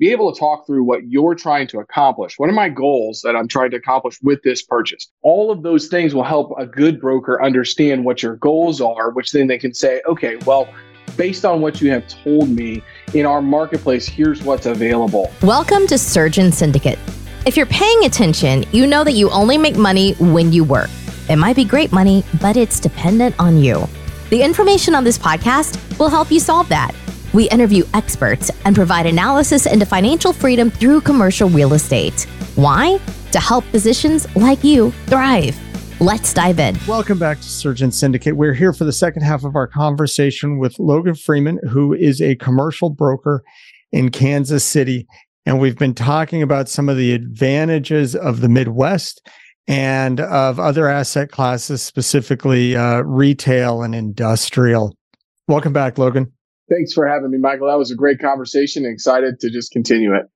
[0.00, 2.38] be able to talk through what you're trying to accomplish.
[2.38, 5.12] What are my goals that I'm trying to accomplish with this purchase?
[5.20, 9.30] All of those things will help a good broker understand what your goals are, which
[9.30, 10.72] then they can say, okay, well,
[11.18, 12.82] based on what you have told me
[13.12, 15.30] in our marketplace, here's what's available.
[15.42, 16.98] Welcome to Surgeon Syndicate.
[17.44, 20.88] If you're paying attention, you know that you only make money when you work.
[21.28, 23.86] It might be great money, but it's dependent on you.
[24.30, 26.94] The information on this podcast will help you solve that.
[27.32, 32.22] We interview experts and provide analysis into financial freedom through commercial real estate.
[32.56, 32.98] Why?
[33.30, 35.56] To help physicians like you thrive.
[36.00, 36.76] Let's dive in.
[36.88, 38.36] Welcome back to Surgeon Syndicate.
[38.36, 42.34] We're here for the second half of our conversation with Logan Freeman, who is a
[42.36, 43.44] commercial broker
[43.92, 45.06] in Kansas City.
[45.46, 49.24] And we've been talking about some of the advantages of the Midwest
[49.68, 54.96] and of other asset classes, specifically uh, retail and industrial.
[55.46, 56.32] Welcome back, Logan.
[56.70, 57.68] Thanks for having me, Michael.
[57.68, 58.86] That was a great conversation.
[58.86, 60.26] Excited to just continue it.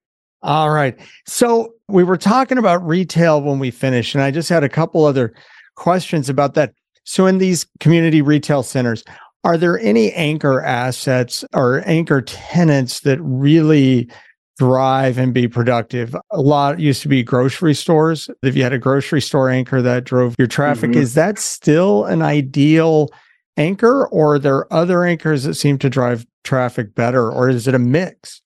[0.42, 0.98] All right.
[1.26, 5.04] So we were talking about retail when we finished, and I just had a couple
[5.04, 5.32] other
[5.76, 6.74] questions about that.
[7.04, 9.04] So in these community retail centers,
[9.44, 14.10] are there any anchor assets or anchor tenants that really
[14.58, 16.16] thrive and be productive?
[16.30, 18.28] A lot used to be grocery stores.
[18.42, 21.00] If you had a grocery store anchor that drove your traffic, mm-hmm.
[21.00, 23.08] is that still an ideal
[23.56, 27.74] anchor, or are there other anchors that seem to drive traffic better, or is it
[27.74, 28.42] a mix?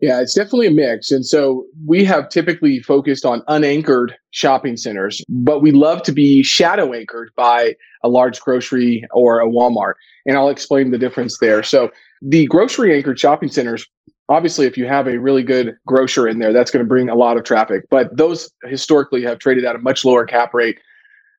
[0.00, 1.10] Yeah, it's definitely a mix.
[1.10, 6.42] And so we have typically focused on unanchored shopping centers, but we love to be
[6.42, 9.94] shadow anchored by a large grocery or a Walmart.
[10.26, 11.62] And I'll explain the difference there.
[11.62, 11.90] So
[12.20, 13.86] the grocery anchored shopping centers,
[14.28, 17.14] obviously, if you have a really good grocer in there, that's going to bring a
[17.14, 17.84] lot of traffic.
[17.90, 20.78] But those historically have traded at a much lower cap rate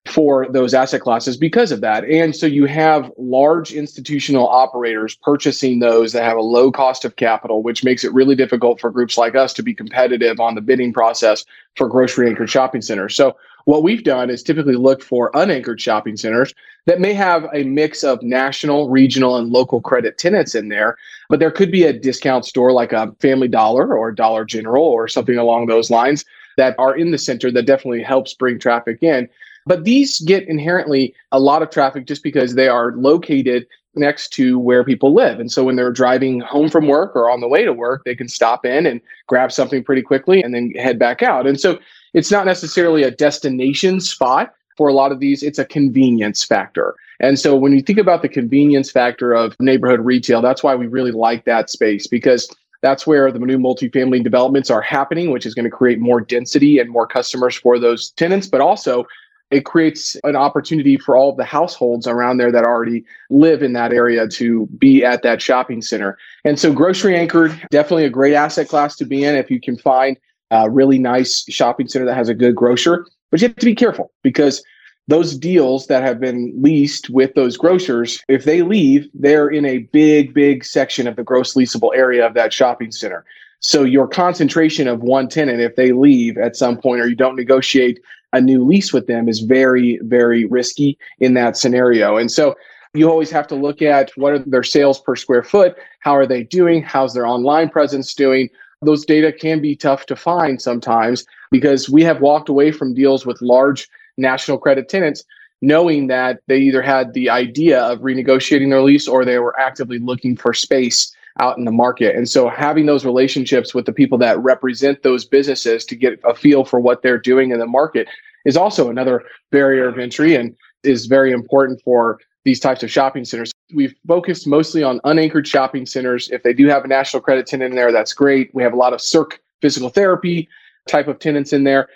[0.08, 2.04] for those asset classes because of that.
[2.06, 7.16] And so you have large institutional operators purchasing those that have a low cost of
[7.16, 10.62] capital, which makes it really difficult for groups like us to be competitive on the
[10.62, 13.16] bidding process for grocery anchored shopping centers.
[13.16, 13.36] So
[13.66, 16.54] what we've done is typically look for unanchored shopping centers
[16.86, 20.98] that may have a mix of national, regional, and local credit tenants in there.
[21.28, 25.10] But there could be a discount store like a Family Dollar or Dollar General or
[25.10, 26.24] something along those lines
[26.56, 29.28] that are in the center that definitely helps bring traffic in.
[29.68, 34.58] But these get inherently a lot of traffic just because they are located next to
[34.58, 35.40] where people live.
[35.40, 38.16] And so when they're driving home from work or on the way to work, they
[38.16, 41.46] can stop in and grab something pretty quickly and then head back out.
[41.48, 41.80] And so
[42.14, 46.96] it's not necessarily a destination spot for a lot of these, it's a convenience factor.
[47.20, 50.86] And so when you think about the convenience factor of neighborhood retail, that's why we
[50.86, 52.48] really like that space because
[52.84, 56.78] that's where the new multifamily developments are happening, which is going to create more density
[56.78, 59.06] and more customers for those tenants, but also
[59.50, 63.74] it creates an opportunity for all of the households around there that already live in
[63.74, 66.18] that area to be at that shopping center.
[66.44, 69.78] And so, grocery anchored, definitely a great asset class to be in if you can
[69.78, 70.18] find
[70.52, 73.06] a really nice shopping center that has a good grocer.
[73.32, 74.64] But you have to be careful because
[75.08, 79.80] those deals that have been leased with those grocers, if they leave, they're in a
[79.80, 83.26] big, big section of the gross leasable area of that shopping center.
[83.60, 87.36] So your concentration of one tenant, if they leave at some point or you don't
[87.36, 88.00] negotiate
[88.34, 92.18] a new lease with them is very, very risky in that scenario.
[92.18, 92.56] And so
[92.94, 96.26] you always have to look at what are their sales per square foot, how are
[96.26, 98.50] they doing, how's their online presence doing.
[98.82, 103.26] Those data can be tough to find sometimes because we have walked away from deals
[103.26, 103.88] with large
[104.18, 105.24] national credit tenants
[105.62, 110.00] knowing that they either had the idea of renegotiating their lease or they were actively
[110.00, 112.16] looking for space out in the market.
[112.16, 116.34] And so having those relationships with the people that represent those businesses to get a
[116.34, 118.08] feel for what they're doing in the market
[118.46, 123.26] is also another barrier of entry and is very important for these types of shopping
[123.26, 123.52] centers.
[123.74, 126.30] We've focused mostly on unanchored shopping centers.
[126.30, 128.54] If they do have a national credit tenant in there, that's great.
[128.54, 130.48] We have a lot of Cirque physical therapy
[130.88, 131.90] type of tenants in there,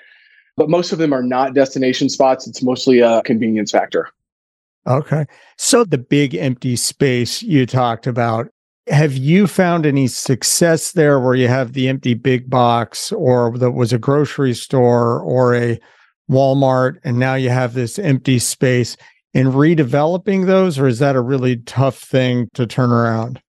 [0.57, 2.47] but most of them are not destination spots.
[2.47, 4.09] It's mostly a convenience factor.
[4.87, 5.25] Okay.
[5.57, 8.51] So the big empty space you talked about,
[8.91, 13.71] have you found any success there where you have the empty big box or that
[13.71, 15.79] was a grocery store or a
[16.29, 18.97] Walmart and now you have this empty space
[19.33, 23.41] in redeveloping those or is that a really tough thing to turn around?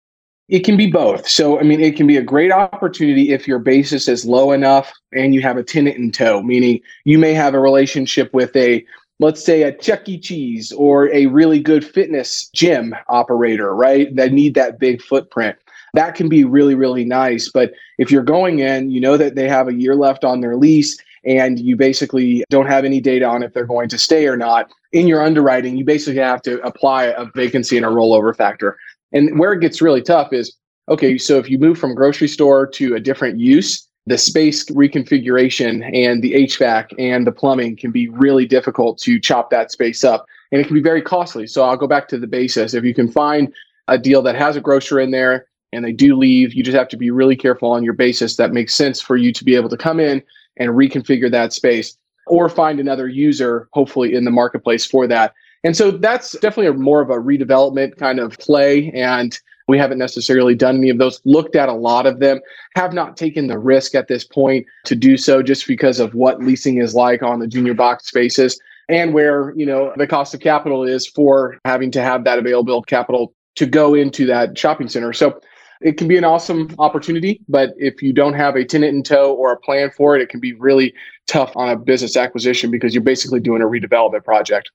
[0.48, 1.26] It can be both.
[1.28, 4.92] So, I mean, it can be a great opportunity if your basis is low enough
[5.12, 8.84] and you have a tenant in tow, meaning you may have a relationship with a
[9.22, 10.18] let's say a Chuck E.
[10.18, 14.14] Cheese or a really good fitness gym operator, right?
[14.16, 15.56] That need that big footprint.
[15.94, 17.50] That can be really, really nice.
[17.50, 20.56] But if you're going in, you know that they have a year left on their
[20.56, 24.36] lease and you basically don't have any data on if they're going to stay or
[24.36, 24.70] not.
[24.92, 28.76] In your underwriting, you basically have to apply a vacancy and a rollover factor.
[29.12, 30.56] And where it gets really tough is
[30.88, 35.88] okay, so if you move from grocery store to a different use, the space reconfiguration
[35.94, 40.26] and the HVAC and the plumbing can be really difficult to chop that space up.
[40.50, 41.46] And it can be very costly.
[41.46, 42.74] So I'll go back to the basis.
[42.74, 43.52] If you can find
[43.88, 46.88] a deal that has a grocer in there and they do leave, you just have
[46.88, 49.68] to be really careful on your basis that makes sense for you to be able
[49.68, 50.22] to come in
[50.58, 51.96] and reconfigure that space
[52.26, 55.32] or find another user, hopefully in the marketplace for that.
[55.64, 58.90] And so that's definitely a more of a redevelopment kind of play.
[58.92, 59.38] And
[59.72, 62.40] we haven't necessarily done any of those, looked at a lot of them,
[62.76, 66.42] have not taken the risk at this point to do so just because of what
[66.42, 68.60] leasing is like on the junior box spaces
[68.90, 72.82] and where, you know, the cost of capital is for having to have that available
[72.82, 75.14] capital to go into that shopping center.
[75.14, 75.40] So
[75.80, 79.32] it can be an awesome opportunity, but if you don't have a tenant in tow
[79.32, 80.92] or a plan for it, it can be really
[81.26, 84.70] tough on a business acquisition because you're basically doing a redevelopment project.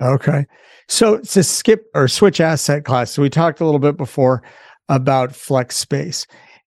[0.00, 0.44] Okay.
[0.88, 4.42] So to skip or switch asset class, so we talked a little bit before
[4.88, 6.26] about flex space.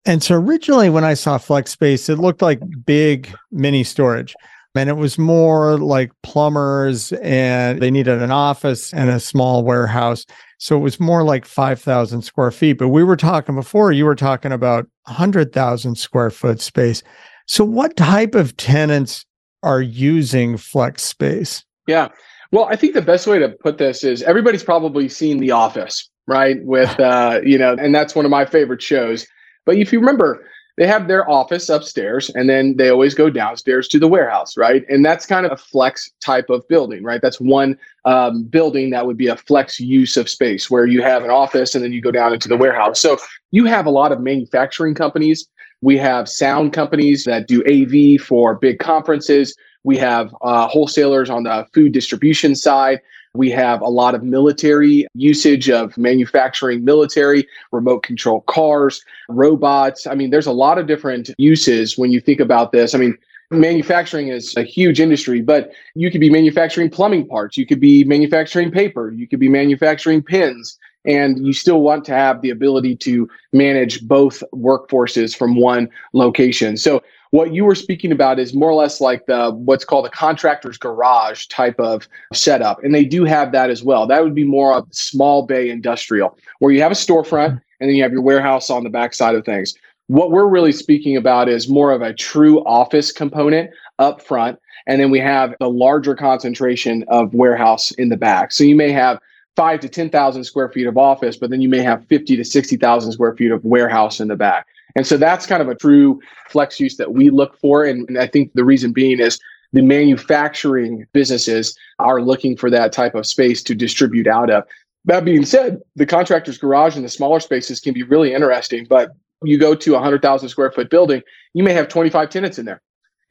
[0.05, 4.33] And so originally when I saw flex space, it looked like big mini storage.
[4.73, 10.25] And it was more like plumbers and they needed an office and a small warehouse.
[10.59, 12.73] So it was more like 5,000 square feet.
[12.73, 17.03] But we were talking before, you were talking about 100,000 square foot space.
[17.47, 19.25] So what type of tenants
[19.61, 21.65] are using flex space?
[21.85, 22.07] Yeah.
[22.51, 26.09] Well, I think the best way to put this is everybody's probably seen The Office,
[26.27, 26.57] right?
[26.63, 29.25] With, uh, you know, and that's one of my favorite shows.
[29.65, 30.45] But if you remember,
[30.77, 34.83] they have their office upstairs and then they always go downstairs to the warehouse, right?
[34.89, 37.21] And that's kind of a flex type of building, right?
[37.21, 41.23] That's one um, building that would be a flex use of space where you have
[41.23, 42.99] an office and then you go down into the warehouse.
[42.99, 43.17] So
[43.51, 45.47] you have a lot of manufacturing companies.
[45.81, 49.55] We have sound companies that do AV for big conferences.
[49.83, 53.01] We have uh, wholesalers on the food distribution side.
[53.33, 60.05] We have a lot of military usage of manufacturing military, remote control cars, robots.
[60.05, 62.93] I mean, there's a lot of different uses when you think about this.
[62.93, 63.17] I mean,
[63.49, 68.03] manufacturing is a huge industry, but you could be manufacturing plumbing parts, you could be
[68.03, 72.95] manufacturing paper, you could be manufacturing pins, and you still want to have the ability
[72.95, 76.77] to manage both workforces from one location.
[76.77, 77.01] So
[77.31, 80.77] what you were speaking about is more or less like the what's called a contractor's
[80.77, 82.83] garage type of setup.
[82.83, 84.05] And they do have that as well.
[84.05, 87.95] That would be more of small bay industrial, where you have a storefront and then
[87.95, 89.73] you have your warehouse on the backside of things.
[90.07, 94.59] What we're really speaking about is more of a true office component up front.
[94.85, 98.51] And then we have the larger concentration of warehouse in the back.
[98.51, 99.19] So you may have
[99.55, 103.11] five to 10,000 square feet of office, but then you may have 50 to 60,000
[103.11, 104.67] square feet of warehouse in the back.
[104.95, 107.83] And so that's kind of a true flex use that we look for.
[107.83, 109.39] And, and I think the reason being is
[109.73, 114.63] the manufacturing businesses are looking for that type of space to distribute out of.
[115.05, 119.11] That being said, the contractor's garage and the smaller spaces can be really interesting, but
[119.43, 121.23] you go to a 100,000 square foot building,
[121.53, 122.81] you may have 25 tenants in there.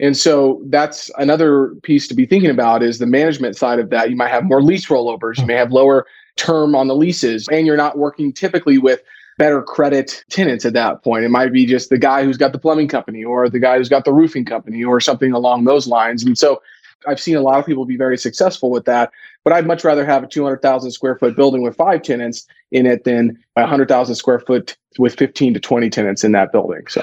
[0.00, 4.08] And so that's another piece to be thinking about is the management side of that.
[4.08, 7.66] You might have more lease rollovers, you may have lower term on the leases, and
[7.66, 9.02] you're not working typically with
[9.40, 11.24] better credit tenants at that point.
[11.24, 13.88] It might be just the guy who's got the plumbing company or the guy who's
[13.88, 16.22] got the roofing company or something along those lines.
[16.22, 16.60] And so
[17.08, 19.10] I've seen a lot of people be very successful with that,
[19.42, 23.04] but I'd much rather have a 200,000 square foot building with five tenants in it
[23.04, 26.82] than a 100,000 square foot with 15 to 20 tenants in that building.
[26.90, 27.02] So,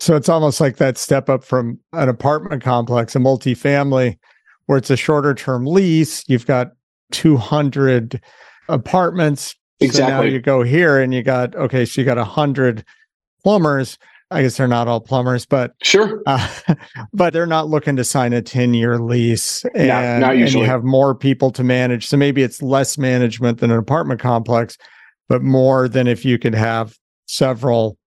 [0.00, 4.18] so it's almost like that step up from an apartment complex, a multifamily,
[4.66, 6.24] where it's a shorter term lease.
[6.26, 6.72] You've got
[7.12, 8.20] 200
[8.68, 10.12] apartments Exactly.
[10.12, 12.84] So now you go here and you got okay, so you got a hundred
[13.42, 13.98] plumbers.
[14.32, 16.22] I guess they're not all plumbers, but sure.
[16.26, 16.48] Uh,
[17.12, 20.62] but they're not looking to sign a 10 year lease and, not, not and you
[20.62, 22.06] have more people to manage.
[22.06, 24.78] So maybe it's less management than an apartment complex,
[25.28, 26.96] but more than if you could have
[27.26, 27.98] several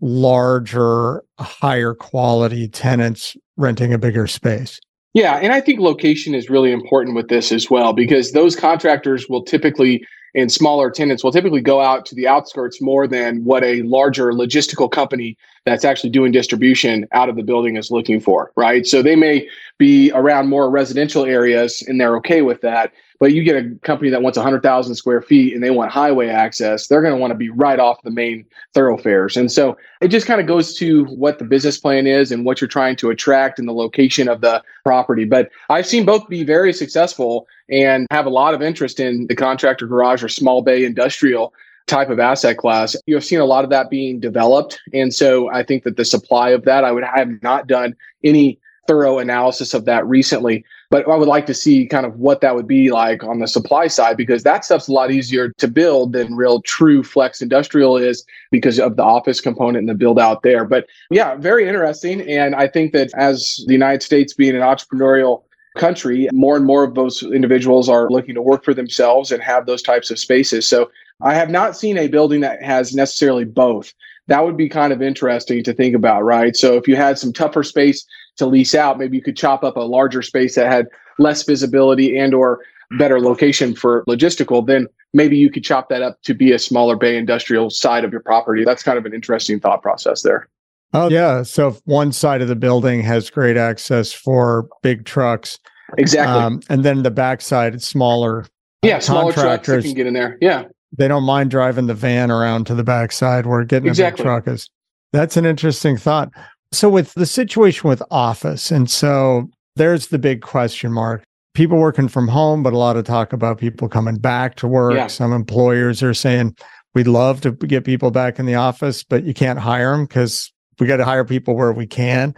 [0.00, 4.80] larger, higher quality tenants renting a bigger space.
[5.12, 5.36] Yeah.
[5.36, 9.42] And I think location is really important with this as well, because those contractors will
[9.42, 13.82] typically and smaller tenants will typically go out to the outskirts more than what a
[13.82, 18.86] larger logistical company that's actually doing distribution out of the building is looking for, right?
[18.86, 22.92] So they may be around more residential areas and they're okay with that.
[23.18, 26.86] But you get a company that wants 100,000 square feet and they want highway access,
[26.86, 29.36] they're going to want to be right off the main thoroughfares.
[29.36, 32.62] And so it just kind of goes to what the business plan is and what
[32.62, 35.26] you're trying to attract and the location of the property.
[35.26, 39.36] But I've seen both be very successful and have a lot of interest in the
[39.36, 41.52] contractor garage or small bay industrial
[41.86, 42.96] type of asset class.
[43.06, 44.78] You have seen a lot of that being developed.
[44.92, 48.60] And so I think that the supply of that, I would have not done any
[48.86, 50.64] thorough analysis of that recently.
[50.90, 53.46] But I would like to see kind of what that would be like on the
[53.46, 57.96] supply side because that stuff's a lot easier to build than real true flex industrial
[57.96, 60.64] is because of the office component and the build out there.
[60.64, 62.20] But yeah, very interesting.
[62.22, 65.44] And I think that as the United States being an entrepreneurial
[65.76, 69.66] country, more and more of those individuals are looking to work for themselves and have
[69.66, 70.68] those types of spaces.
[70.68, 70.90] So
[71.22, 73.92] I have not seen a building that has necessarily both.
[74.26, 76.56] That would be kind of interesting to think about, right?
[76.56, 78.04] So if you had some tougher space
[78.36, 80.86] to lease out, maybe you could chop up a larger space that had
[81.18, 82.60] less visibility and or
[82.98, 86.96] better location for logistical, then maybe you could chop that up to be a smaller
[86.96, 88.64] bay industrial side of your property.
[88.64, 90.48] That's kind of an interesting thought process there.
[90.92, 91.42] Oh, yeah.
[91.42, 95.58] So if one side of the building has great access for big trucks.
[95.98, 96.34] Exactly.
[96.34, 98.46] Um, and then the backside, it's smaller.
[98.82, 100.38] Yeah, smaller trucks that can get in there.
[100.40, 100.64] Yeah.
[100.96, 104.22] They don't mind driving the van around to the backside where getting exactly.
[104.22, 104.68] a big truck is.
[105.12, 106.30] That's an interesting thought.
[106.72, 111.22] So with the situation with office, and so there's the big question mark.
[111.54, 114.94] People working from home, but a lot of talk about people coming back to work.
[114.94, 115.08] Yeah.
[115.08, 116.54] Some employers are saying,
[116.94, 120.52] we'd love to get people back in the office, but you can't hire them because
[120.80, 122.34] we got to hire people where we can.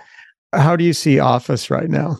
[0.52, 2.18] How do you see office right now?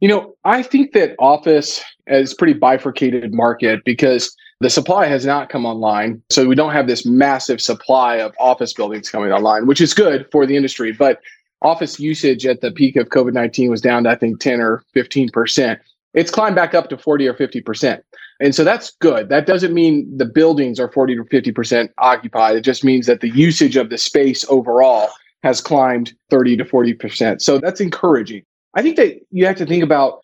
[0.00, 5.48] You know, I think that office is pretty bifurcated market because the supply has not
[5.48, 6.22] come online.
[6.30, 10.26] So we don't have this massive supply of office buildings coming online, which is good
[10.32, 10.92] for the industry.
[10.92, 11.20] But
[11.62, 14.82] office usage at the peak of COVID 19 was down to, I think, 10 or
[14.96, 15.78] 15%.
[16.14, 18.00] It's climbed back up to 40 or 50%.
[18.40, 19.28] And so that's good.
[19.28, 22.56] That doesn't mean the buildings are 40 to 50% occupied.
[22.56, 25.10] It just means that the usage of the space overall
[25.42, 27.40] has climbed 30 to 40%.
[27.40, 28.42] So that's encouraging.
[28.74, 30.20] I think that you have to think about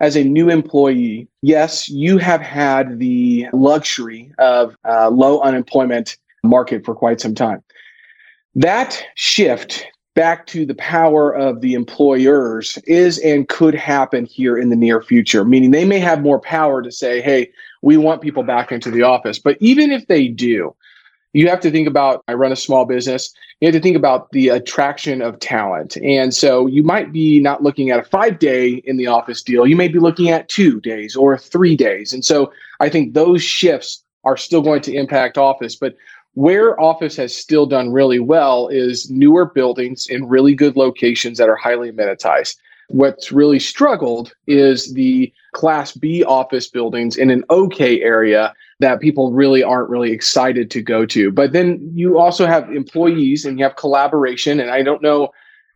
[0.00, 6.84] as a new employee, yes, you have had the luxury of a low unemployment market
[6.84, 7.62] for quite some time.
[8.54, 14.70] That shift back to the power of the employers is and could happen here in
[14.70, 17.50] the near future, meaning they may have more power to say, hey,
[17.82, 19.38] we want people back into the office.
[19.38, 20.74] But even if they do,
[21.36, 23.34] you have to think about I run a small business.
[23.60, 25.98] You have to think about the attraction of talent.
[25.98, 29.66] And so you might be not looking at a five day in the office deal.
[29.66, 32.14] You may be looking at two days or three days.
[32.14, 32.50] And so
[32.80, 35.76] I think those shifts are still going to impact office.
[35.76, 35.94] But
[36.32, 41.50] where office has still done really well is newer buildings in really good locations that
[41.50, 42.56] are highly amenitized.
[42.88, 49.32] What's really struggled is the class B office buildings in an okay area that people
[49.32, 51.32] really aren't really excited to go to.
[51.32, 54.60] But then you also have employees and you have collaboration.
[54.60, 55.30] And I don't know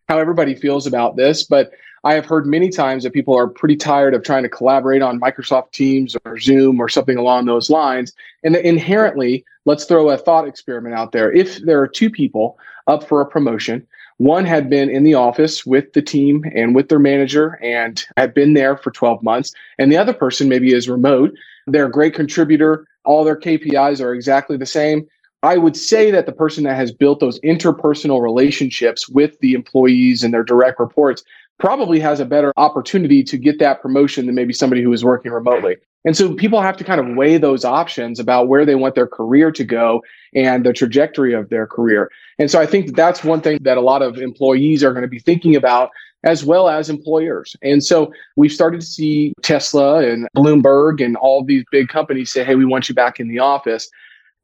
[0.08, 3.76] how everybody feels about this, but I have heard many times that people are pretty
[3.76, 8.12] tired of trying to collaborate on Microsoft Teams or Zoom or something along those lines.
[8.42, 11.30] And inherently, let's throw a thought experiment out there.
[11.30, 13.86] If there are two people up for a promotion,
[14.20, 18.34] one had been in the office with the team and with their manager and had
[18.34, 21.32] been there for 12 months, and the other person maybe is remote.
[21.66, 22.86] They're a great contributor.
[23.06, 25.06] All their KPIs are exactly the same.
[25.42, 30.22] I would say that the person that has built those interpersonal relationships with the employees
[30.22, 31.24] and their direct reports
[31.58, 35.32] probably has a better opportunity to get that promotion than maybe somebody who is working
[35.32, 35.76] remotely.
[36.04, 39.06] And so people have to kind of weigh those options about where they want their
[39.06, 40.02] career to go
[40.34, 42.10] and the trajectory of their career.
[42.38, 45.02] And so I think that that's one thing that a lot of employees are going
[45.02, 45.90] to be thinking about
[46.24, 47.56] as well as employers.
[47.62, 52.44] And so we've started to see Tesla and Bloomberg and all these big companies say,
[52.44, 53.88] hey, we want you back in the office.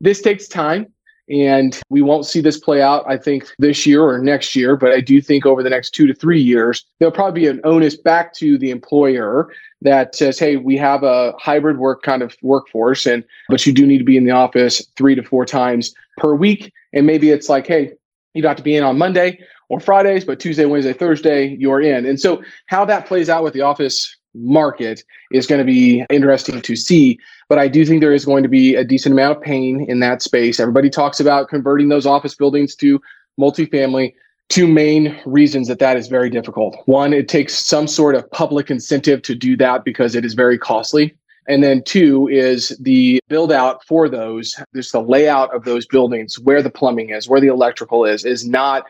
[0.01, 0.87] This takes time.
[1.29, 4.77] And we won't see this play out, I think, this year or next year.
[4.77, 7.61] But I do think over the next two to three years, there'll probably be an
[7.65, 9.53] onus back to the employer
[9.83, 13.87] that says, hey, we have a hybrid work kind of workforce, and but you do
[13.87, 16.73] need to be in the office three to four times per week.
[16.93, 17.93] And maybe it's like, hey,
[18.35, 21.81] you don't have to be in on Monday or Fridays, but Tuesday, Wednesday, Thursday, you're
[21.81, 22.07] in.
[22.07, 25.03] And so how that plays out with the office market
[25.33, 27.19] is going to be interesting to see.
[27.49, 30.01] But I do think there is going to be a decent amount of pain in
[30.01, 30.61] that space.
[30.61, 33.01] Everybody talks about converting those office buildings to
[33.41, 34.15] multifamily.
[34.49, 36.77] Two main reasons that that is very difficult.
[36.87, 40.59] One, it takes some sort of public incentive to do that because it is very
[40.59, 41.17] costly.
[41.49, 46.39] And then two is the build out for those, just the layout of those buildings,
[46.39, 48.85] where the plumbing is, where the electrical is, is not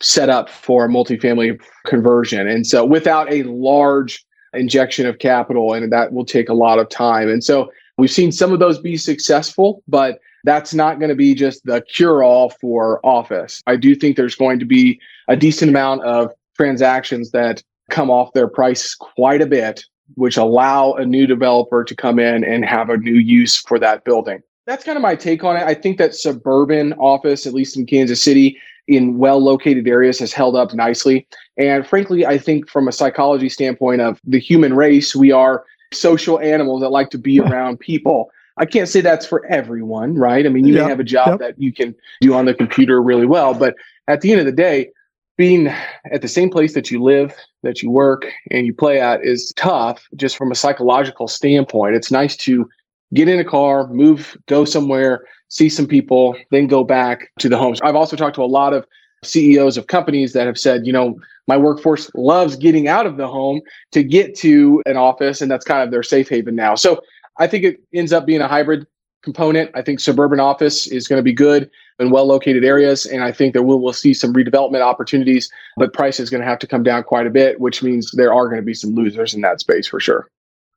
[0.00, 2.46] set up for multifamily conversion.
[2.46, 4.24] And so without a large
[4.54, 7.28] injection of capital, and that will take a lot of time.
[7.28, 11.34] And so we've seen some of those be successful, but that's not going to be
[11.34, 13.62] just the cure all for office.
[13.66, 18.32] I do think there's going to be a decent amount of transactions that come off
[18.32, 19.84] their price quite a bit,
[20.14, 24.04] which allow a new developer to come in and have a new use for that
[24.04, 24.42] building.
[24.66, 25.62] That's kind of my take on it.
[25.62, 30.32] I think that suburban office, at least in Kansas City, in well located areas has
[30.32, 31.26] held up nicely.
[31.56, 36.38] And frankly, I think from a psychology standpoint of the human race, we are social
[36.40, 38.30] animals that like to be around people.
[38.58, 40.46] I can't say that's for everyone, right?
[40.46, 40.84] I mean, you yep.
[40.84, 41.38] may have a job yep.
[41.40, 43.74] that you can do on the computer really well, but
[44.08, 44.90] at the end of the day,
[45.36, 45.68] being
[46.10, 49.52] at the same place that you live, that you work, and you play at is
[49.56, 51.94] tough just from a psychological standpoint.
[51.94, 52.68] It's nice to
[53.12, 57.58] get in a car, move, go somewhere, see some people, then go back to the
[57.58, 57.80] homes.
[57.82, 58.86] I've also talked to a lot of
[59.24, 63.28] CEOs of companies that have said, you know, my workforce loves getting out of the
[63.28, 63.60] home
[63.92, 66.74] to get to an office, and that's kind of their safe haven now.
[66.74, 67.00] So
[67.38, 68.86] I think it ends up being a hybrid
[69.22, 69.70] component.
[69.74, 73.06] I think suburban office is going to be good in well located areas.
[73.06, 76.46] And I think that we'll, we'll see some redevelopment opportunities, but price is going to
[76.46, 78.94] have to come down quite a bit, which means there are going to be some
[78.94, 80.28] losers in that space for sure.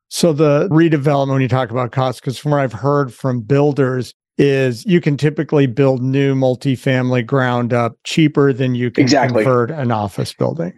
[0.09, 4.13] So the redevelopment, when you talk about costs, because from what I've heard from builders,
[4.39, 9.43] is you can typically build new multifamily ground up cheaper than you can exactly.
[9.43, 10.73] convert an office building.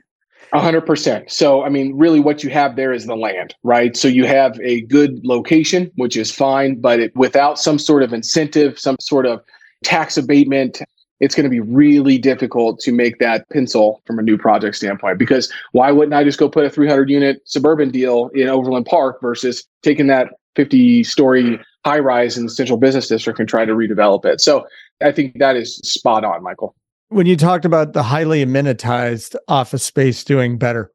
[0.54, 1.32] A hundred percent.
[1.32, 3.96] So, I mean, really what you have there is the land, right?
[3.96, 8.12] So you have a good location, which is fine, but it, without some sort of
[8.12, 9.42] incentive, some sort of
[9.86, 10.82] tax abatement,
[11.22, 15.18] it's going to be really difficult to make that pencil from a new project standpoint.
[15.18, 19.22] Because why wouldn't I just go put a 300 unit suburban deal in Overland Park
[19.22, 23.74] versus taking that 50 story high rise in the central business district and try to
[23.74, 24.42] redevelop it?
[24.42, 24.66] So
[25.02, 26.76] I think that is spot on, Michael.
[27.10, 30.92] When you talked about the highly amenitized office space doing better,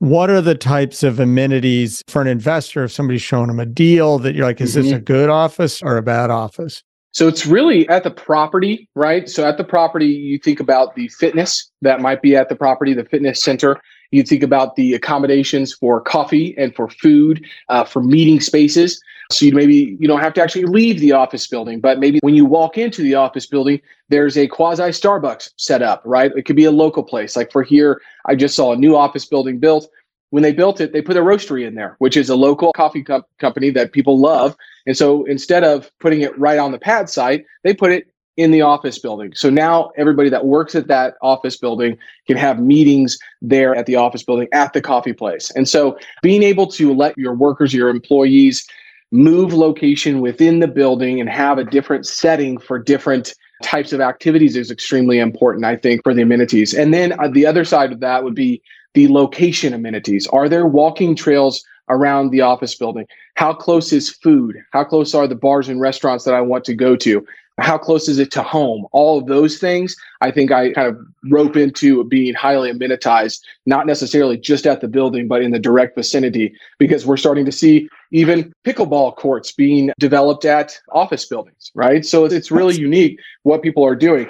[0.00, 4.18] what are the types of amenities for an investor if somebody's showing them a deal
[4.18, 4.82] that you're like, is mm-hmm.
[4.82, 6.82] this a good office or a bad office?
[7.12, 9.28] So it's really at the property, right?
[9.28, 12.94] So at the property, you think about the fitness that might be at the property,
[12.94, 13.80] the fitness center.
[14.10, 19.00] You think about the accommodations for coffee and for food, uh, for meeting spaces.
[19.30, 22.34] So you maybe you don't have to actually leave the office building, but maybe when
[22.34, 26.32] you walk into the office building, there's a quasi Starbucks set up, right?
[26.36, 27.36] It could be a local place.
[27.36, 29.88] Like for here, I just saw a new office building built
[30.30, 33.02] when they built it, they put a roastery in there, which is a local coffee
[33.02, 34.56] co- company that people love.
[34.86, 38.50] And so instead of putting it right on the pad site, they put it in
[38.50, 39.32] the office building.
[39.34, 43.96] So now everybody that works at that office building can have meetings there at the
[43.96, 45.50] office building at the coffee place.
[45.50, 48.66] And so being able to let your workers, your employees
[49.12, 54.56] move location within the building and have a different setting for different types of activities
[54.56, 56.72] is extremely important, I think, for the amenities.
[56.72, 58.62] And then uh, the other side of that would be
[58.94, 60.26] the location amenities.
[60.28, 63.06] Are there walking trails around the office building?
[63.34, 64.56] How close is food?
[64.72, 67.26] How close are the bars and restaurants that I want to go to?
[67.60, 68.86] How close is it to home?
[68.92, 70.98] All of those things, I think I kind of
[71.30, 75.96] rope into being highly amenitized, not necessarily just at the building, but in the direct
[75.96, 82.04] vicinity, because we're starting to see even pickleball courts being developed at office buildings, right?
[82.04, 84.28] So it's really unique what people are doing.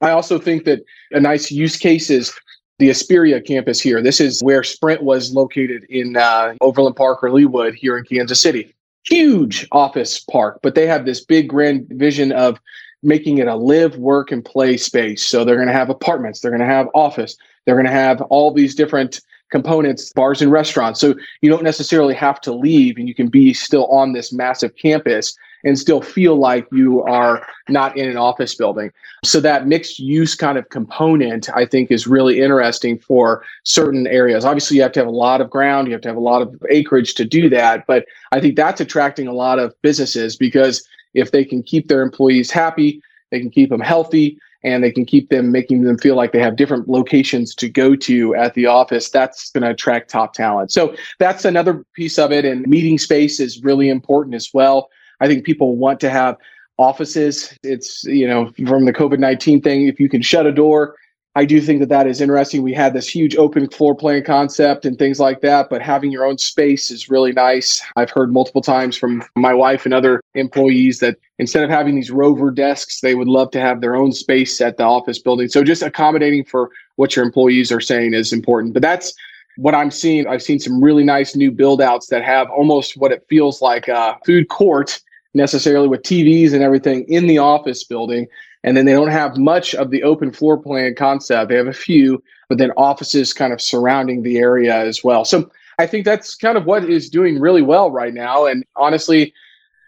[0.00, 0.80] I also think that
[1.12, 2.32] a nice use case is
[2.78, 4.02] the Aspiria campus here.
[4.02, 8.40] This is where Sprint was located in uh, Overland Park or Leawood here in Kansas
[8.40, 8.74] City.
[9.08, 12.60] Huge office park, but they have this big grand vision of
[13.02, 15.26] making it a live, work, and play space.
[15.26, 18.20] So they're going to have apartments, they're going to have office, they're going to have
[18.22, 21.00] all these different components, bars and restaurants.
[21.00, 24.74] So you don't necessarily have to leave and you can be still on this massive
[24.76, 28.90] campus and still feel like you are not in an office building.
[29.24, 34.44] So that mixed use kind of component, I think, is really interesting for certain areas.
[34.44, 36.42] Obviously, you have to have a lot of ground, you have to have a lot
[36.42, 37.86] of acreage to do that.
[37.86, 42.02] But I think that's attracting a lot of businesses because if they can keep their
[42.02, 46.14] employees happy, they can keep them healthy, and they can keep them making them feel
[46.14, 50.10] like they have different locations to go to at the office that's going to attract
[50.10, 54.50] top talent so that's another piece of it and meeting space is really important as
[54.54, 54.88] well
[55.22, 56.36] I think people want to have
[56.78, 57.56] offices.
[57.62, 60.96] It's, you know, from the COVID 19 thing, if you can shut a door,
[61.34, 62.62] I do think that that is interesting.
[62.62, 66.26] We had this huge open floor plan concept and things like that, but having your
[66.26, 67.82] own space is really nice.
[67.96, 72.10] I've heard multiple times from my wife and other employees that instead of having these
[72.10, 75.48] rover desks, they would love to have their own space at the office building.
[75.48, 78.74] So just accommodating for what your employees are saying is important.
[78.74, 79.14] But that's
[79.56, 80.26] what I'm seeing.
[80.26, 83.88] I've seen some really nice new build outs that have almost what it feels like
[83.88, 85.00] a food court
[85.34, 88.26] necessarily with TVs and everything in the office building.
[88.64, 91.48] And then they don't have much of the open floor plan concept.
[91.48, 95.24] They have a few, but then offices kind of surrounding the area as well.
[95.24, 98.46] So I think that's kind of what is doing really well right now.
[98.46, 99.34] And honestly,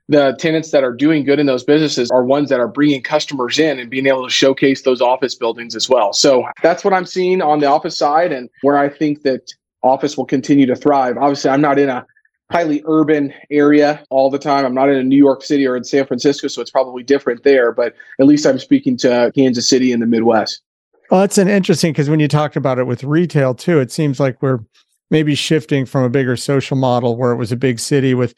[0.08, 3.58] the tenants that are doing good in those businesses are ones that are bringing customers
[3.58, 6.12] in and being able to showcase those office buildings as well.
[6.12, 9.52] So that's what I'm seeing on the office side and where I think that
[9.82, 11.16] office will continue to thrive.
[11.16, 12.06] Obviously, I'm not in a
[12.50, 14.64] highly urban area all the time.
[14.64, 17.42] I'm not in a New York City or in San Francisco, so it's probably different
[17.42, 20.60] there, but at least I'm speaking to Kansas City in the Midwest.
[21.10, 24.20] Well, that's an interesting because when you talked about it with retail too, it seems
[24.20, 24.60] like we're
[25.10, 28.34] maybe shifting from a bigger social model where it was a big city with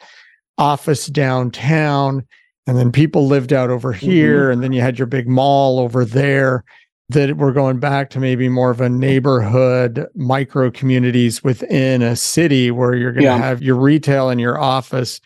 [0.59, 2.27] office downtown
[2.67, 4.07] and then people lived out over mm-hmm.
[4.07, 4.53] here mm-hmm.
[4.53, 6.65] and then you had your big mall over there
[7.09, 12.71] that we're going back to maybe more of a neighborhood micro communities within a city
[12.71, 13.39] where you're going to yeah.
[13.39, 15.21] have your retail and your office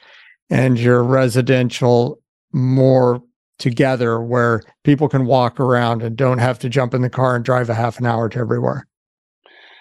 [0.51, 2.21] and your residential
[2.53, 3.23] more
[3.59, 7.45] together where people can walk around and don't have to jump in the car and
[7.45, 8.87] drive a half an hour to everywhere.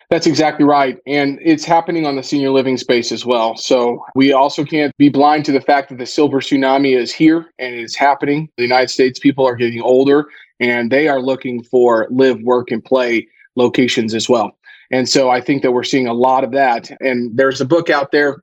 [0.10, 0.98] That's exactly right.
[1.06, 3.56] And it's happening on the senior living space as well.
[3.58, 7.46] So we also can't be blind to the fact that the silver tsunami is here
[7.60, 8.50] and it's happening.
[8.58, 10.26] The United States people are getting older
[10.60, 14.58] and they are looking for live, work, and play locations as well.
[14.92, 16.90] And so I think that we're seeing a lot of that.
[17.00, 18.42] And there's a book out there.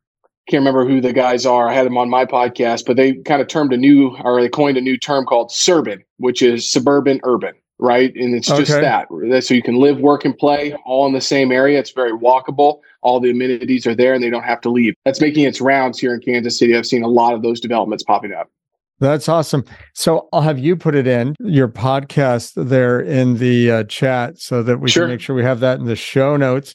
[0.48, 1.68] Can't remember who the guys are.
[1.68, 4.48] I had them on my podcast, but they kind of termed a new or they
[4.48, 8.14] coined a new term called surban, which is suburban urban, right?
[8.14, 8.80] And it's just okay.
[8.80, 9.08] that.
[9.44, 11.80] So you can live, work, and play all in the same area.
[11.80, 12.78] It's very walkable.
[13.02, 14.94] All the amenities are there and they don't have to leave.
[15.04, 16.76] That's making its rounds here in Kansas City.
[16.76, 18.48] I've seen a lot of those developments popping up.
[18.98, 19.64] That's awesome.
[19.94, 24.62] So I'll have you put it in your podcast there in the uh, chat so
[24.62, 25.04] that we sure.
[25.04, 26.74] can make sure we have that in the show notes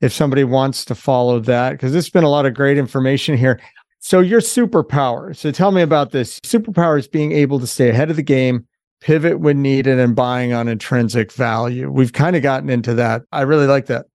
[0.00, 3.60] if somebody wants to follow that because there's been a lot of great information here.
[4.00, 5.36] So your superpower.
[5.36, 6.40] So tell me about this.
[6.40, 8.66] Superpower is being able to stay ahead of the game,
[9.00, 11.90] pivot when needed, and buying on intrinsic value.
[11.90, 13.22] We've kind of gotten into that.
[13.32, 14.06] I really like that.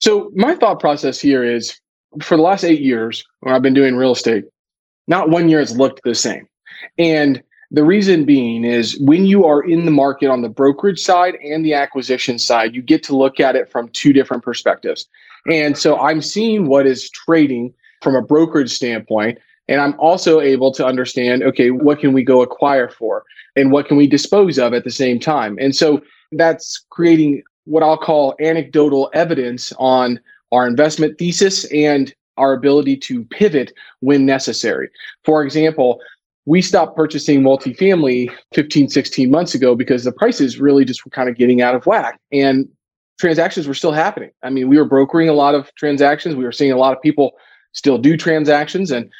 [0.00, 1.80] So my thought process here is
[2.20, 4.44] for the last eight years when I've been doing real estate,
[5.06, 6.46] not one year has looked the same.
[6.98, 11.34] And the reason being is when you are in the market on the brokerage side
[11.44, 15.06] and the acquisition side, you get to look at it from two different perspectives.
[15.50, 19.38] And so I'm seeing what is trading from a brokerage standpoint.
[19.68, 23.24] And I'm also able to understand, okay, what can we go acquire for?
[23.54, 25.58] And what can we dispose of at the same time?
[25.60, 26.00] And so
[26.32, 30.20] that's creating what I'll call anecdotal evidence on
[30.52, 34.88] our investment thesis and our ability to pivot when necessary.
[35.24, 36.00] For example,
[36.48, 41.28] we stopped purchasing multifamily 15, 16 months ago because the prices really just were kind
[41.28, 42.18] of getting out of whack.
[42.32, 42.66] And
[43.20, 44.30] transactions were still happening.
[44.42, 46.36] I mean, we were brokering a lot of transactions.
[46.36, 47.32] We were seeing a lot of people
[47.72, 48.90] still do transactions.
[48.90, 49.10] And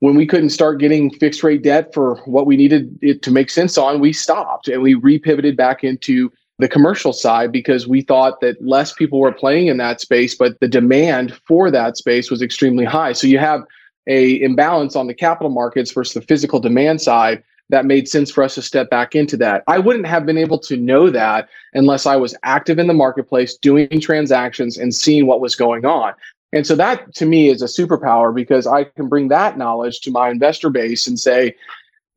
[0.00, 3.48] when we couldn't start getting fixed rate debt for what we needed it to make
[3.48, 8.40] sense on, we stopped and we repivoted back into the commercial side because we thought
[8.40, 12.42] that less people were playing in that space, but the demand for that space was
[12.42, 13.12] extremely high.
[13.12, 13.62] So you have
[14.06, 18.44] a imbalance on the capital markets versus the physical demand side that made sense for
[18.44, 19.64] us to step back into that.
[19.66, 23.56] I wouldn't have been able to know that unless I was active in the marketplace,
[23.56, 26.14] doing transactions and seeing what was going on.
[26.52, 30.12] And so that to me is a superpower because I can bring that knowledge to
[30.12, 31.56] my investor base and say,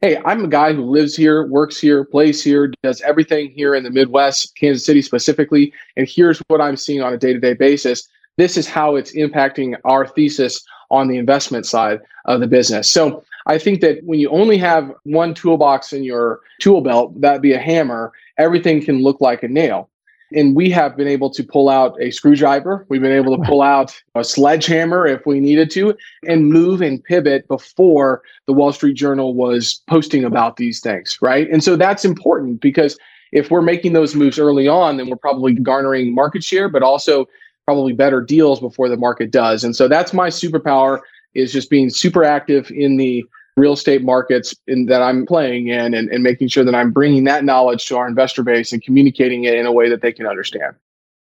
[0.01, 3.83] hey, I'm a guy who lives here, works here, plays here, does everything here in
[3.83, 5.73] the Midwest, Kansas City specifically.
[5.97, 8.07] And here's what I'm seeing on a day to day basis.
[8.37, 12.91] This is how it's impacting our thesis on the investment side of the business.
[12.91, 17.41] So I think that when you only have one toolbox in your tool belt, that'd
[17.41, 19.89] be a hammer, everything can look like a nail.
[20.35, 22.85] And we have been able to pull out a screwdriver.
[22.87, 25.97] We've been able to pull out a sledgehammer if we needed to
[26.27, 31.49] and move and pivot before the Wall Street Journal was posting about these things, right?
[31.49, 32.95] And so that's important because
[33.31, 37.27] if we're making those moves early on, then we're probably garnering market share, but also
[37.69, 39.63] probably better deals before the market does.
[39.63, 41.01] And so that's my superpower
[41.35, 43.23] is just being super active in the
[43.57, 47.25] real estate markets in, that I'm playing in and, and making sure that I'm bringing
[47.25, 50.25] that knowledge to our investor base and communicating it in a way that they can
[50.25, 50.77] understand.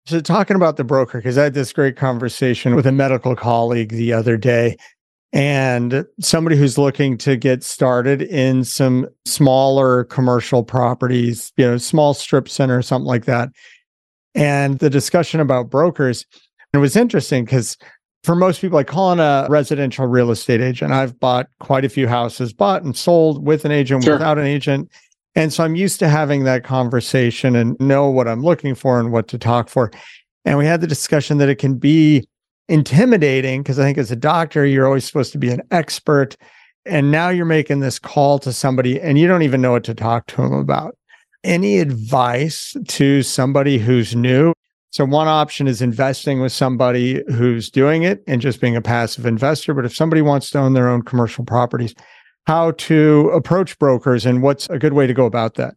[0.06, 3.90] So, talking about the broker, because I had this great conversation with a medical colleague
[3.90, 4.76] the other day,
[5.32, 12.12] and somebody who's looking to get started in some smaller commercial properties, you know, small
[12.12, 13.50] strip center, something like that
[14.34, 16.26] and the discussion about brokers.
[16.72, 17.76] It was interesting because
[18.24, 20.92] for most people, I call in a residential real estate agent.
[20.92, 24.14] I've bought quite a few houses, bought and sold with an agent, sure.
[24.14, 24.90] without an agent.
[25.36, 29.12] And so I'm used to having that conversation and know what I'm looking for and
[29.12, 29.90] what to talk for.
[30.44, 32.26] And we had the discussion that it can be
[32.68, 36.36] intimidating because I think as a doctor, you're always supposed to be an expert.
[36.86, 39.94] And now you're making this call to somebody and you don't even know what to
[39.94, 40.96] talk to them about
[41.44, 44.52] any advice to somebody who's new?
[44.90, 49.26] So, one option is investing with somebody who's doing it and just being a passive
[49.26, 49.74] investor.
[49.74, 51.94] But if somebody wants to own their own commercial properties,
[52.46, 55.74] how to approach brokers and what's a good way to go about that?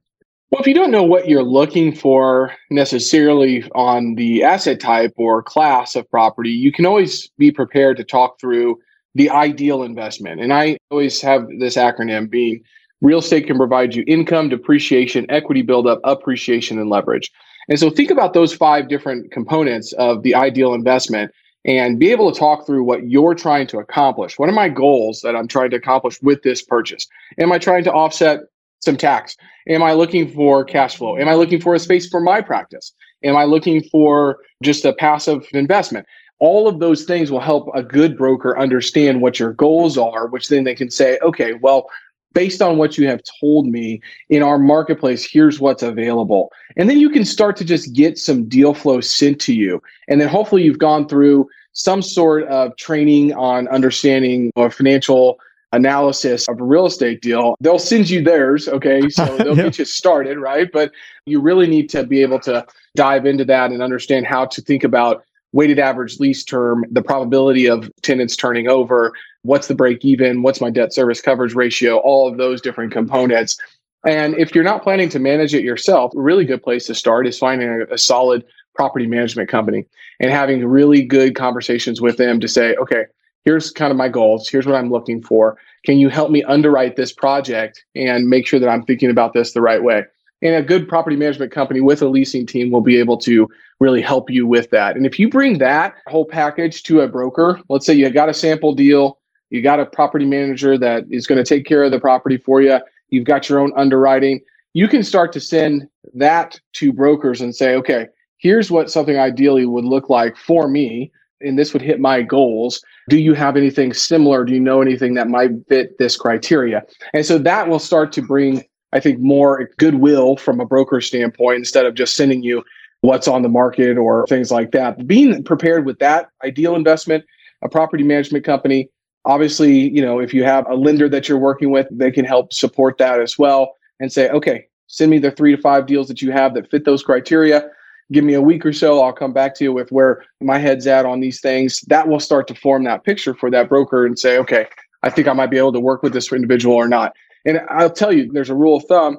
[0.52, 5.44] Well, if you don't know what you're looking for necessarily on the asset type or
[5.44, 8.78] class of property, you can always be prepared to talk through
[9.14, 10.40] the ideal investment.
[10.40, 12.62] And I always have this acronym being
[13.02, 17.32] Real estate can provide you income, depreciation, equity buildup, appreciation, and leverage.
[17.70, 21.32] And so think about those five different components of the ideal investment
[21.66, 24.40] and be able to talk through what you're trying to accomplish.
[24.40, 27.06] What are my goals that I'm trying to accomplish with this purchase?
[27.40, 28.42] Am I trying to offset
[28.80, 29.36] some tax?
[29.68, 31.18] Am I looking for cash flow?
[31.18, 32.94] Am I looking for a space for my practice?
[33.24, 36.06] Am I looking for just a passive investment?
[36.40, 40.50] All of those things will help a good broker understand what your goals are, which
[40.50, 41.90] then they can say, okay, well,
[42.38, 46.52] based on what you have told me in our marketplace, here's what's available.
[46.76, 49.82] And then you can start to just get some deal flow sent to you.
[50.08, 55.40] And then hopefully you've gone through some sort of training on understanding or financial
[55.72, 57.56] analysis of a real estate deal.
[57.60, 59.10] They'll send you theirs, okay?
[59.10, 59.64] So they'll yeah.
[59.64, 60.72] get you started, right?
[60.72, 60.92] But
[61.26, 62.64] you really need to be able to
[62.96, 67.68] dive into that and understand how to think about weighted average lease term, the probability
[67.68, 72.28] of tenants turning over, what's the break even, what's my debt service coverage ratio, all
[72.28, 73.58] of those different components.
[74.06, 77.28] And if you're not planning to manage it yourself, a really good place to start
[77.28, 78.44] is finding a, a solid
[78.76, 79.86] property management company
[80.20, 83.06] and having really good conversations with them to say, okay,
[83.44, 84.48] here's kind of my goals.
[84.48, 85.58] Here's what I'm looking for.
[85.86, 89.54] Can you help me underwrite this project and make sure that I'm thinking about this
[89.54, 90.04] the right way?
[90.42, 94.02] And a good property management company with a leasing team will be able to really
[94.02, 94.96] help you with that.
[94.96, 98.34] And if you bring that whole package to a broker, let's say you got a
[98.34, 99.20] sample deal,
[99.50, 102.62] you got a property manager that is going to take care of the property for
[102.62, 104.42] you, you've got your own underwriting,
[104.74, 109.66] you can start to send that to brokers and say, okay, here's what something ideally
[109.66, 112.84] would look like for me, and this would hit my goals.
[113.10, 114.44] Do you have anything similar?
[114.44, 116.84] Do you know anything that might fit this criteria?
[117.14, 121.58] And so that will start to bring I think, more goodwill from a broker standpoint
[121.58, 122.64] instead of just sending you
[123.02, 125.08] what's on the market or things like that.
[125.08, 127.26] Being prepared with that ideal investment,
[127.64, 128.90] a property management company,
[129.26, 132.54] obviously, you know, if you have a lender that you're working with, they can help
[132.54, 136.22] support that as well and say, okay, send me the three to five deals that
[136.22, 137.70] you have that fit those criteria.
[138.12, 139.04] Give me a week or so.
[139.04, 141.82] I'll come back to you with where my head's at on these things.
[141.82, 144.68] That will start to form that picture for that broker and say, okay,
[145.04, 147.14] I think I might be able to work with this individual or not.
[147.48, 149.18] And I'll tell you, there's a rule of thumb.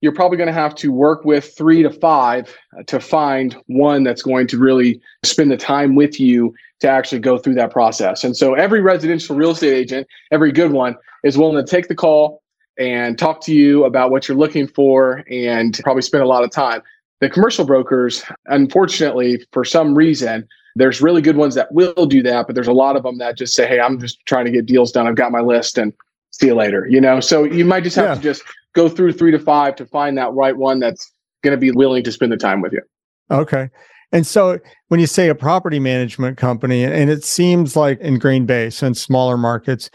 [0.00, 4.04] You're probably going to have to work with three to five uh, to find one
[4.04, 8.22] that's going to really spend the time with you to actually go through that process.
[8.22, 11.94] And so every residential real estate agent, every good one, is willing to take the
[11.94, 12.42] call
[12.78, 16.50] and talk to you about what you're looking for and probably spend a lot of
[16.50, 16.82] time.
[17.20, 22.46] The commercial brokers, unfortunately, for some reason, there's really good ones that will do that,
[22.46, 24.66] but there's a lot of them that just say, Hey, I'm just trying to get
[24.66, 25.06] deals done.
[25.06, 25.92] I've got my list and
[26.40, 26.86] see you later.
[26.88, 28.14] You know, so you might just have yeah.
[28.14, 28.42] to just
[28.74, 31.10] go through three to five to find that right one that's
[31.42, 32.82] going to be willing to spend the time with you.
[33.30, 33.70] Okay.
[34.12, 38.46] And so when you say a property management company, and it seems like in Green
[38.46, 39.90] Bay, in smaller markets,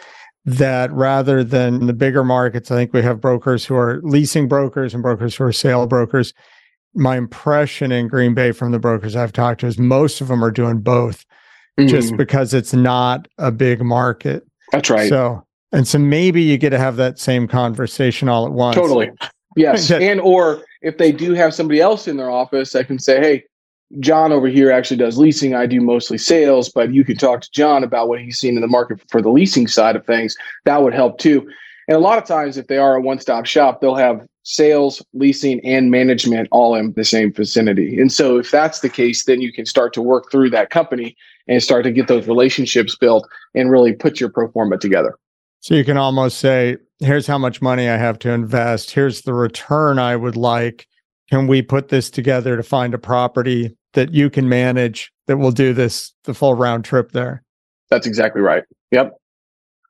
[0.45, 4.93] that rather than the bigger markets, I think we have brokers who are leasing brokers
[4.93, 6.33] and brokers who are sale brokers.
[6.95, 10.43] My impression in Green Bay from the brokers I've talked to is most of them
[10.43, 11.25] are doing both
[11.79, 11.87] mm-hmm.
[11.87, 14.45] just because it's not a big market.
[14.71, 15.07] That's right.
[15.07, 18.75] So and so maybe you get to have that same conversation all at once.
[18.75, 19.11] Totally.
[19.55, 19.91] Yes.
[19.91, 23.43] and or if they do have somebody else in their office, I can say, hey,
[23.99, 25.55] John over here actually does leasing.
[25.55, 28.61] I do mostly sales, but you can talk to John about what he's seen in
[28.61, 30.35] the market for the leasing side of things.
[30.65, 31.49] That would help too.
[31.87, 35.03] And a lot of times, if they are a one stop shop, they'll have sales,
[35.13, 37.99] leasing, and management all in the same vicinity.
[37.99, 41.17] And so, if that's the case, then you can start to work through that company
[41.47, 45.15] and start to get those relationships built and really put your pro forma together.
[45.61, 48.91] So you can almost say, here's how much money I have to invest.
[48.91, 50.87] Here's the return I would like.
[51.29, 55.51] Can we put this together to find a property that you can manage that will
[55.51, 57.43] do this the full round trip there?
[57.89, 58.63] That's exactly right.
[58.91, 59.17] Yep.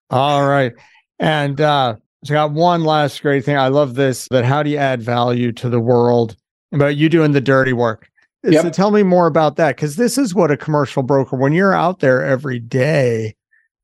[0.10, 0.74] All right.
[1.20, 3.56] And uh so I got one last great thing.
[3.58, 6.36] I love this that how do you add value to the world
[6.74, 8.10] about you doing the dirty work?
[8.44, 8.62] Yep.
[8.64, 11.74] So tell me more about that because this is what a commercial broker, when you're
[11.74, 13.36] out there every day,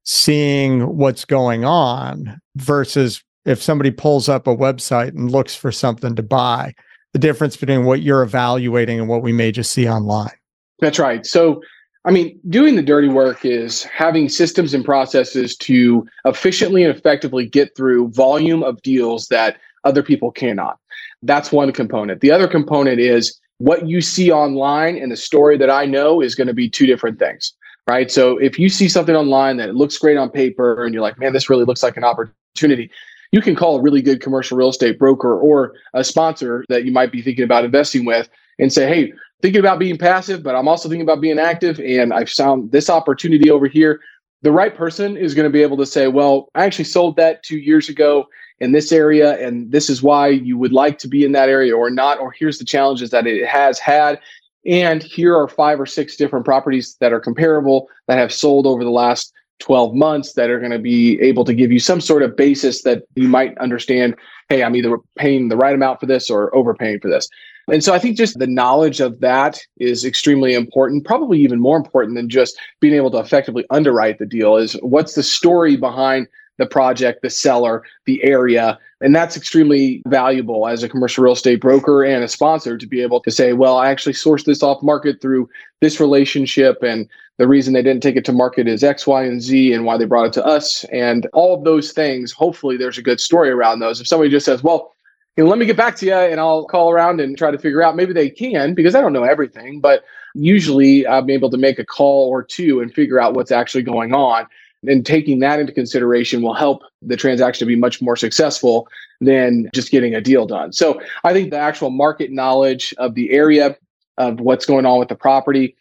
[0.06, 6.16] seeing what's going on versus if somebody pulls up a website and looks for something
[6.16, 6.74] to buy,
[7.14, 10.32] the difference between what you're evaluating and what we may just see online.
[10.80, 11.26] That's right.
[11.26, 11.62] So,
[12.06, 17.46] I mean, doing the dirty work is having systems and processes to efficiently and effectively
[17.48, 20.78] get through volume of deals that other people cannot.
[21.24, 22.22] That's one component.
[22.22, 26.36] The other component is what you see online and the story that I know is
[26.36, 27.54] going to be two different things
[27.88, 28.10] right?
[28.10, 31.34] So if you see something online that looks great on paper and you're like, man,
[31.34, 32.90] this really looks like an opportunity,
[33.32, 36.92] you can call a really good commercial real estate broker or a sponsor that you
[36.92, 40.68] might be thinking about investing with and say, hey, thinking about being passive, but I'm
[40.68, 41.80] also thinking about being active.
[41.80, 44.02] And I've found this opportunity over here.
[44.42, 47.44] The right person is going to be able to say, well, I actually sold that
[47.44, 48.28] two years ago
[48.60, 51.76] in this area, and this is why you would like to be in that area
[51.76, 54.20] or not, or here's the challenges that it has had.
[54.66, 58.84] And here are five or six different properties that are comparable that have sold over
[58.84, 62.24] the last 12 months that are going to be able to give you some sort
[62.24, 64.16] of basis that you might understand
[64.50, 67.28] hey, I'm either paying the right amount for this or overpaying for this.
[67.68, 71.78] And so I think just the knowledge of that is extremely important, probably even more
[71.78, 76.28] important than just being able to effectively underwrite the deal is what's the story behind
[76.58, 78.80] the project, the seller, the area.
[79.02, 83.02] And that's extremely valuable as a commercial real estate broker and a sponsor to be
[83.02, 85.50] able to say, well, I actually sourced this off market through
[85.82, 86.82] this relationship.
[86.82, 89.86] And the reason they didn't take it to market is X, Y, and Z, and
[89.86, 90.86] why they brought it to us.
[90.86, 94.00] And all of those things, hopefully, there's a good story around those.
[94.00, 94.94] If somebody just says, well,
[95.36, 97.58] you know, let me get back to you and I'll call around and try to
[97.58, 101.58] figure out, maybe they can because I don't know everything, but usually I'm able to
[101.58, 104.48] make a call or two and figure out what's actually going on
[104.88, 108.88] and taking that into consideration will help the transaction to be much more successful
[109.22, 110.72] than just getting a deal done.
[110.74, 113.78] So I think the actual market knowledge of the area
[114.18, 115.76] of what's going on with the property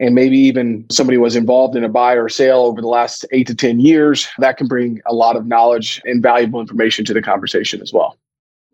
[0.00, 3.46] and maybe even somebody was involved in a buy or sale over the last eight
[3.48, 7.22] to 10 years, that can bring a lot of knowledge and valuable information to the
[7.22, 8.16] conversation as well.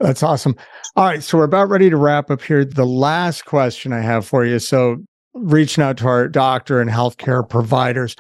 [0.01, 0.55] That's awesome.
[0.97, 1.23] All right.
[1.23, 2.65] So we're about ready to wrap up here.
[2.65, 4.59] The last question I have for you.
[4.59, 4.99] So,
[5.33, 8.15] reaching out to our doctor and healthcare providers,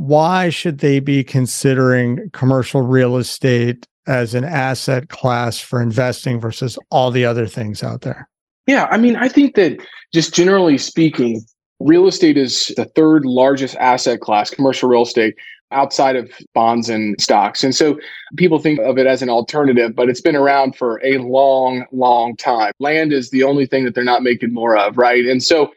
[0.00, 6.78] why should they be considering commercial real estate as an asset class for investing versus
[6.90, 8.26] all the other things out there?
[8.66, 9.78] Yeah, I mean, I think that
[10.14, 11.42] just generally speaking,
[11.80, 15.34] real estate is the third largest asset class, commercial real estate,
[15.70, 17.62] outside of bonds and stocks.
[17.62, 17.98] And so
[18.38, 22.36] people think of it as an alternative, but it's been around for a long, long
[22.36, 22.72] time.
[22.78, 25.26] Land is the only thing that they're not making more of, right?
[25.26, 25.72] And so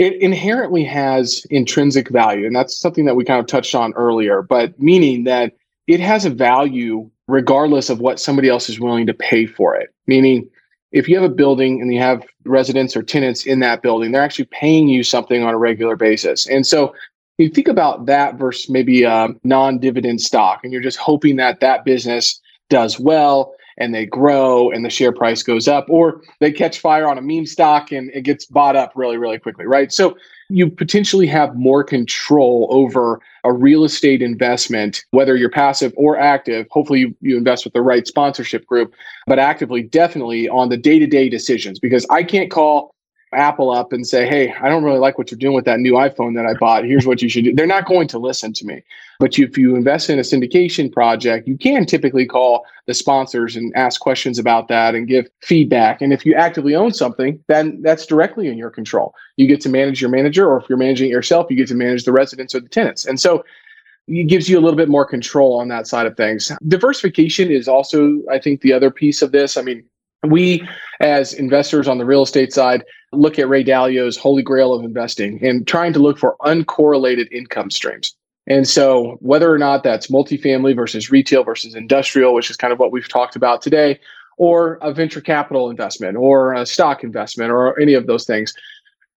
[0.00, 2.46] it inherently has intrinsic value.
[2.46, 5.52] And that's something that we kind of touched on earlier, but meaning that
[5.86, 9.90] it has a value regardless of what somebody else is willing to pay for it.
[10.06, 10.48] Meaning,
[10.90, 14.22] if you have a building and you have residents or tenants in that building, they're
[14.22, 16.48] actually paying you something on a regular basis.
[16.48, 16.94] And so
[17.36, 21.60] you think about that versus maybe a non dividend stock, and you're just hoping that
[21.60, 26.52] that business does well and they grow and the share price goes up, or they
[26.52, 29.92] catch fire on a meme stock and it gets bought up really, really quickly, right?
[29.92, 30.16] So
[30.50, 36.66] you potentially have more control over a real estate investment, whether you're passive or active.
[36.70, 38.92] Hopefully, you, you invest with the right sponsorship group,
[39.26, 42.94] but actively, definitely on the day to day decisions because I can't call
[43.32, 45.94] Apple up and say, Hey, I don't really like what you're doing with that new
[45.94, 46.84] iPhone that I bought.
[46.84, 47.54] Here's what you should do.
[47.54, 48.82] They're not going to listen to me.
[49.20, 53.72] But if you invest in a syndication project, you can typically call the sponsors and
[53.76, 56.00] ask questions about that and give feedback.
[56.00, 59.14] And if you actively own something, then that's directly in your control.
[59.36, 61.74] You get to manage your manager, or if you're managing it yourself, you get to
[61.74, 63.04] manage the residents or the tenants.
[63.04, 63.44] And so
[64.08, 66.50] it gives you a little bit more control on that side of things.
[66.66, 69.56] Diversification is also, I think, the other piece of this.
[69.56, 69.84] I mean,
[70.26, 70.66] we
[71.00, 75.44] as investors on the real estate side look at Ray Dalio's holy grail of investing
[75.44, 78.14] and trying to look for uncorrelated income streams.
[78.46, 82.78] And so, whether or not that's multifamily versus retail versus industrial, which is kind of
[82.78, 84.00] what we've talked about today,
[84.38, 88.54] or a venture capital investment or a stock investment or any of those things,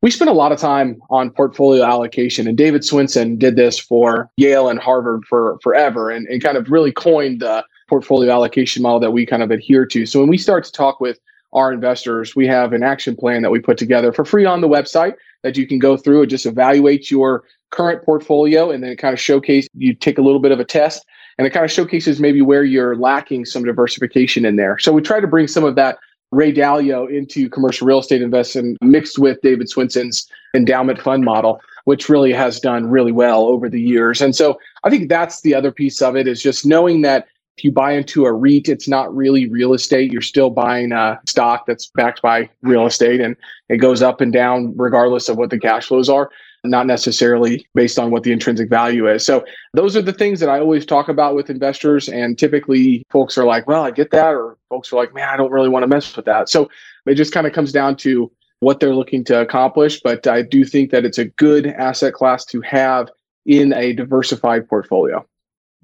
[0.02, 2.46] we spend a lot of time on portfolio allocation.
[2.46, 6.70] And David Swensen did this for Yale and Harvard for forever and, and kind of
[6.70, 10.06] really coined the portfolio allocation model that we kind of adhere to.
[10.06, 11.20] So, when we start to talk with
[11.54, 14.68] our investors, we have an action plan that we put together for free on the
[14.68, 15.14] website
[15.44, 19.14] that you can go through and just evaluate your current portfolio and then it kind
[19.14, 21.06] of showcase you take a little bit of a test
[21.38, 24.78] and it kind of showcases maybe where you're lacking some diversification in there.
[24.78, 25.98] So we try to bring some of that
[26.32, 32.10] Ray Dalio into commercial real estate investing mixed with David Swensen's endowment fund model, which
[32.10, 34.22] really has done really well over the years.
[34.22, 37.64] And so I think that's the other piece of it is just knowing that if
[37.64, 40.12] you buy into a REIT, it's not really real estate.
[40.12, 43.36] You're still buying a stock that's backed by real estate and
[43.70, 46.32] it goes up and down regardless of what the cash flows are,
[46.64, 49.24] not necessarily based on what the intrinsic value is.
[49.24, 52.10] So those are the things that I always talk about with investors.
[52.10, 54.34] And typically folks are like, well, I get that.
[54.34, 56.50] Or folks are like, man, I don't really want to mess with that.
[56.50, 56.70] So
[57.06, 60.02] it just kind of comes down to what they're looking to accomplish.
[60.02, 63.10] But I do think that it's a good asset class to have
[63.46, 65.24] in a diversified portfolio.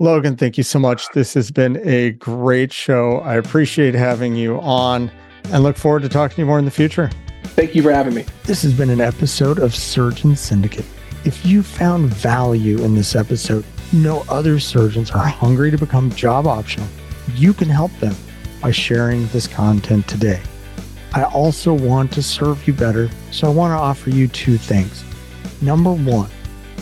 [0.02, 1.10] Logan, thank you so much.
[1.10, 3.20] This has been a great show.
[3.20, 5.12] I appreciate having you on
[5.52, 7.10] and look forward to talking to you more in the future.
[7.44, 8.26] Thank you for having me.
[8.44, 10.86] This has been an episode of Surgeon Syndicate.
[11.26, 16.48] If you found value in this episode, know other surgeons are hungry to become job
[16.48, 16.88] optional.
[17.36, 18.16] You can help them
[18.62, 20.42] by sharing this content today.
[21.14, 25.04] I also want to serve you better, so I want to offer you two things.
[25.62, 26.30] Number one,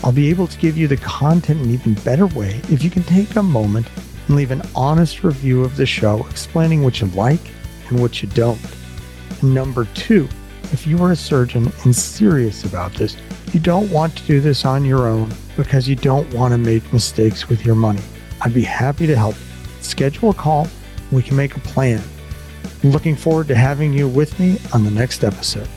[0.04, 2.90] I'll be able to give you the content in an even better way if you
[2.90, 3.88] can take a moment
[4.26, 7.40] and leave an honest review of the show explaining what you like
[7.88, 8.60] and what you don't.
[9.42, 10.28] And number two,
[10.72, 13.16] if you are a surgeon and serious about this,
[13.52, 16.92] you don't want to do this on your own because you don't want to make
[16.92, 18.02] mistakes with your money.
[18.42, 19.34] I'd be happy to help.
[19.80, 20.68] Schedule a call.
[21.10, 22.02] We can make a plan.
[22.84, 25.68] looking forward to having you with me on the next episode.